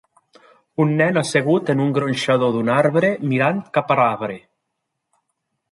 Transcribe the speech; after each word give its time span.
Un 0.85 0.93
nen 1.01 1.21
assegut 1.21 1.69
en 1.73 1.83
un 1.85 1.91
gronxador 1.99 2.57
d'un 2.57 2.73
arbre 2.77 3.13
mirant 3.35 3.61
cap 3.79 3.95
a 3.97 4.01
l'arbre. 4.03 4.41